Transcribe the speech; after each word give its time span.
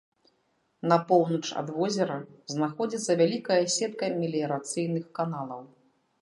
На 0.91 0.95
поўнач 1.09 1.41
ад 1.61 1.67
возера 1.75 2.15
знаходзіцца 2.53 3.11
вялікая 3.21 3.61
сетка 3.75 4.11
меліярацыйных 4.23 5.05
каналаў. 5.21 5.63